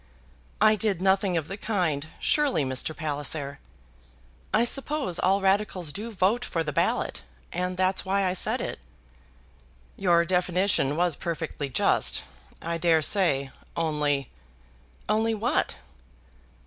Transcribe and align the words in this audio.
"I 0.59 0.75
did 0.75 0.99
nothing 0.99 1.37
of 1.37 1.47
the 1.47 1.57
kind, 1.57 2.07
surely, 2.19 2.63
Mr. 2.65 2.95
Palliser. 2.95 3.59
I 4.51 4.63
suppose 4.63 5.19
all 5.19 5.41
Radicals 5.41 5.93
do 5.93 6.11
vote 6.11 6.43
for 6.43 6.63
the 6.63 6.73
ballot, 6.73 7.21
and 7.53 7.77
that's 7.77 8.03
why 8.03 8.23
I 8.25 8.33
said 8.33 8.61
it." 8.61 8.79
"Your 9.97 10.25
definition 10.25 10.95
was 10.95 11.15
perfectly 11.15 11.69
just, 11.69 12.23
I 12.63 12.79
dare 12.79 13.03
say, 13.03 13.51
only" 13.77 14.31
"Only 15.07 15.35
what?" 15.35 15.75